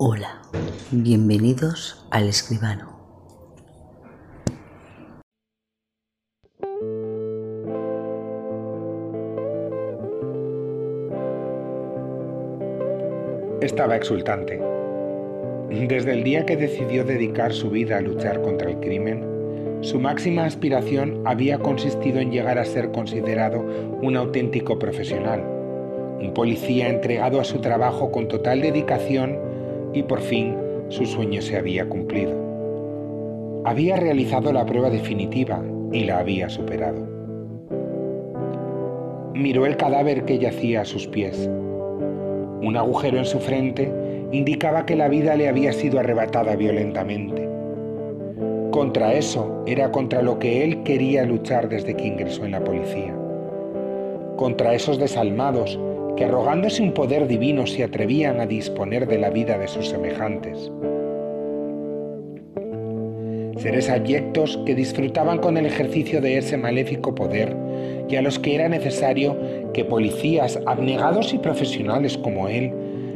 Hola, 0.00 0.42
bienvenidos 0.92 2.06
al 2.12 2.28
escribano. 2.28 2.96
Estaba 13.60 13.96
exultante. 13.96 14.62
Desde 15.68 16.12
el 16.12 16.22
día 16.22 16.46
que 16.46 16.56
decidió 16.56 17.04
dedicar 17.04 17.52
su 17.52 17.68
vida 17.68 17.96
a 17.96 18.00
luchar 18.00 18.40
contra 18.40 18.70
el 18.70 18.78
crimen, 18.78 19.80
su 19.80 19.98
máxima 19.98 20.44
aspiración 20.44 21.24
había 21.26 21.58
consistido 21.58 22.20
en 22.20 22.30
llegar 22.30 22.60
a 22.60 22.64
ser 22.64 22.92
considerado 22.92 23.66
un 24.00 24.16
auténtico 24.16 24.78
profesional, 24.78 25.40
un 26.20 26.32
policía 26.34 26.88
entregado 26.88 27.40
a 27.40 27.44
su 27.44 27.60
trabajo 27.60 28.12
con 28.12 28.28
total 28.28 28.60
dedicación 28.60 29.47
y 29.92 30.02
por 30.02 30.20
fin 30.20 30.56
su 30.88 31.04
sueño 31.06 31.42
se 31.42 31.56
había 31.56 31.88
cumplido. 31.88 32.32
Había 33.64 33.96
realizado 33.96 34.52
la 34.52 34.64
prueba 34.64 34.90
definitiva 34.90 35.62
y 35.92 36.04
la 36.04 36.18
había 36.18 36.48
superado. 36.48 37.06
Miró 39.34 39.66
el 39.66 39.76
cadáver 39.76 40.24
que 40.24 40.38
yacía 40.38 40.82
a 40.82 40.84
sus 40.84 41.06
pies. 41.06 41.48
Un 42.62 42.76
agujero 42.76 43.18
en 43.18 43.24
su 43.24 43.38
frente 43.38 43.92
indicaba 44.32 44.84
que 44.84 44.96
la 44.96 45.08
vida 45.08 45.36
le 45.36 45.48
había 45.48 45.72
sido 45.72 46.00
arrebatada 46.00 46.56
violentamente. 46.56 47.48
Contra 48.70 49.14
eso 49.14 49.62
era 49.66 49.90
contra 49.90 50.22
lo 50.22 50.38
que 50.38 50.64
él 50.64 50.82
quería 50.82 51.24
luchar 51.24 51.68
desde 51.68 51.94
que 51.94 52.06
ingresó 52.06 52.44
en 52.44 52.52
la 52.52 52.64
policía. 52.64 53.14
Contra 54.36 54.74
esos 54.74 54.98
desalmados 54.98 55.78
que 56.18 56.24
arrogándose 56.24 56.82
un 56.82 56.94
poder 56.94 57.28
divino 57.28 57.64
se 57.68 57.84
atrevían 57.84 58.40
a 58.40 58.46
disponer 58.46 59.06
de 59.06 59.18
la 59.18 59.30
vida 59.30 59.56
de 59.56 59.68
sus 59.68 59.88
semejantes. 59.88 60.72
Seres 63.56 63.88
abyectos 63.88 64.58
que 64.66 64.74
disfrutaban 64.74 65.38
con 65.38 65.56
el 65.56 65.64
ejercicio 65.64 66.20
de 66.20 66.38
ese 66.38 66.56
maléfico 66.56 67.14
poder 67.14 67.56
y 68.08 68.16
a 68.16 68.22
los 68.22 68.40
que 68.40 68.56
era 68.56 68.68
necesario 68.68 69.36
que 69.72 69.84
policías 69.84 70.58
abnegados 70.66 71.32
y 71.34 71.38
profesionales 71.38 72.18
como 72.18 72.48
él 72.48 72.72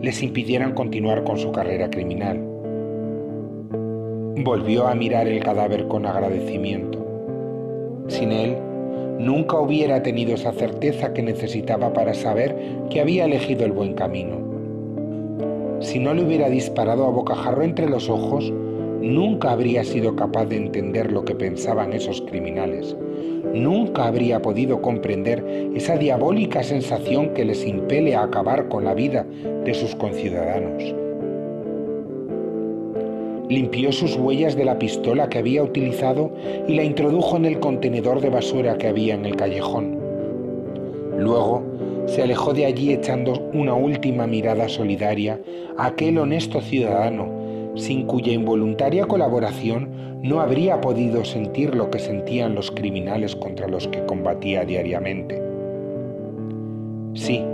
les 0.00 0.22
impidieran 0.22 0.72
continuar 0.74 1.24
con 1.24 1.36
su 1.36 1.50
carrera 1.50 1.90
criminal. 1.90 2.38
Volvió 4.44 4.86
a 4.86 4.94
mirar 4.94 5.26
el 5.26 5.42
cadáver 5.42 5.88
con 5.88 6.06
agradecimiento. 6.06 7.04
Sin 8.06 8.30
él, 8.30 8.56
nunca 9.18 9.58
hubiera 9.58 10.02
tenido 10.02 10.34
esa 10.34 10.52
certeza 10.52 11.12
que 11.12 11.22
necesitaba 11.22 11.92
para 11.92 12.14
saber 12.14 12.56
que 12.90 13.00
había 13.00 13.24
elegido 13.24 13.64
el 13.64 13.72
buen 13.72 13.94
camino. 13.94 14.38
Si 15.80 15.98
no 15.98 16.14
le 16.14 16.24
hubiera 16.24 16.48
disparado 16.48 17.04
a 17.04 17.10
bocajarro 17.10 17.62
entre 17.62 17.88
los 17.88 18.08
ojos, 18.08 18.50
nunca 19.00 19.52
habría 19.52 19.84
sido 19.84 20.16
capaz 20.16 20.46
de 20.46 20.56
entender 20.56 21.12
lo 21.12 21.24
que 21.24 21.34
pensaban 21.34 21.92
esos 21.92 22.22
criminales. 22.22 22.96
Nunca 23.52 24.06
habría 24.06 24.40
podido 24.40 24.80
comprender 24.80 25.44
esa 25.74 25.96
diabólica 25.96 26.62
sensación 26.62 27.34
que 27.34 27.44
les 27.44 27.66
impele 27.66 28.16
a 28.16 28.22
acabar 28.22 28.68
con 28.68 28.84
la 28.84 28.94
vida 28.94 29.26
de 29.64 29.74
sus 29.74 29.94
conciudadanos 29.94 31.03
limpió 33.48 33.92
sus 33.92 34.16
huellas 34.16 34.56
de 34.56 34.64
la 34.64 34.78
pistola 34.78 35.28
que 35.28 35.38
había 35.38 35.62
utilizado 35.62 36.30
y 36.66 36.74
la 36.74 36.84
introdujo 36.84 37.36
en 37.36 37.44
el 37.44 37.60
contenedor 37.60 38.20
de 38.20 38.30
basura 38.30 38.76
que 38.78 38.88
había 38.88 39.14
en 39.14 39.26
el 39.26 39.36
callejón. 39.36 39.98
Luego 41.18 41.62
se 42.06 42.22
alejó 42.22 42.52
de 42.52 42.66
allí 42.66 42.92
echando 42.92 43.40
una 43.52 43.74
última 43.74 44.26
mirada 44.26 44.68
solidaria 44.68 45.40
a 45.76 45.86
aquel 45.86 46.18
honesto 46.18 46.60
ciudadano, 46.60 47.28
sin 47.76 48.06
cuya 48.06 48.32
involuntaria 48.32 49.06
colaboración 49.06 50.20
no 50.22 50.40
habría 50.40 50.80
podido 50.80 51.24
sentir 51.24 51.74
lo 51.74 51.90
que 51.90 51.98
sentían 51.98 52.54
los 52.54 52.70
criminales 52.70 53.36
contra 53.36 53.68
los 53.68 53.86
que 53.88 54.04
combatía 54.06 54.64
diariamente. 54.64 55.42
Sí, 57.14 57.44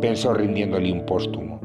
pensó 0.00 0.32
rindiéndole 0.34 0.92
un 0.92 1.04
póstumo. 1.04 1.60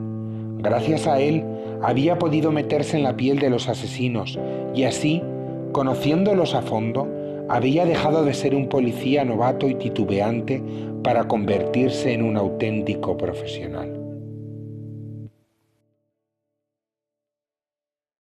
Gracias 0.59 1.07
a 1.07 1.19
él, 1.19 1.43
había 1.81 2.17
podido 2.19 2.51
meterse 2.51 2.97
en 2.97 3.03
la 3.03 3.15
piel 3.15 3.39
de 3.39 3.49
los 3.49 3.67
asesinos 3.69 4.39
y 4.73 4.83
así, 4.83 5.21
conociéndolos 5.71 6.53
a 6.53 6.61
fondo, 6.61 7.07
había 7.49 7.85
dejado 7.85 8.25
de 8.25 8.33
ser 8.33 8.55
un 8.55 8.69
policía 8.69 9.23
novato 9.23 9.67
y 9.67 9.75
titubeante 9.75 10.63
para 11.03 11.27
convertirse 11.27 12.13
en 12.13 12.23
un 12.23 12.37
auténtico 12.37 13.17
profesional. 13.17 13.93